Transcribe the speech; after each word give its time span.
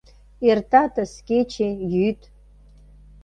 Эртатыс 0.49 1.13
кече, 1.27 1.69
йÿд. 1.93 2.21